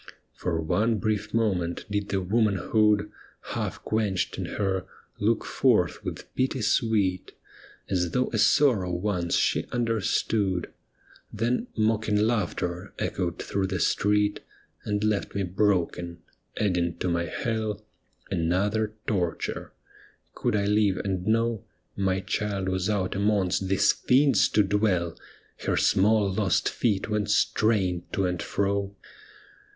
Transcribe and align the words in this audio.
For 0.33 0.59
one 0.59 0.97
brief 0.97 1.31
moment 1.31 1.85
did 1.91 2.09
the 2.09 2.23
womanhood. 2.23 3.11
Half 3.53 3.83
quenched 3.83 4.35
in 4.35 4.45
her, 4.57 4.87
look 5.19 5.45
forth 5.45 6.03
with 6.03 6.33
pity 6.33 6.63
sweet, 6.63 7.33
As 7.87 8.09
though 8.09 8.31
a 8.31 8.39
sorrow 8.39 8.91
once 8.91 9.35
she 9.35 9.67
understood— 9.67 10.73
Then 11.31 11.67
mocking 11.77 12.15
laughter 12.19 12.95
echoed 12.97 13.37
througli 13.37 13.69
the 13.69 13.79
street 13.79 14.39
And 14.85 15.03
left 15.03 15.35
me 15.35 15.43
broken, 15.43 16.23
adding 16.59 16.97
to 16.97 17.07
my 17.07 17.25
hell 17.25 17.75
io8 17.75 17.75
'THE 17.75 17.75
ME 17.75 17.75
WITHIN 17.75 17.79
THEE 17.79 18.35
BLIND!' 18.39 18.43
Another 18.51 18.93
torture. 19.05 19.71
Could 20.33 20.55
I 20.55 20.65
live 20.65 20.97
and 21.05 21.27
know 21.27 21.63
My 21.95 22.21
child 22.21 22.69
was 22.69 22.89
out 22.89 23.13
amongst 23.15 23.67
these 23.67 23.91
fiends 23.91 24.49
to 24.49 24.63
dwell, 24.63 25.15
Her 25.67 25.77
small, 25.77 26.33
lost 26.33 26.69
feet 26.69 27.07
went 27.07 27.29
straying 27.29 28.05
to 28.13 28.25
and 28.25 28.41
fro 28.41 28.95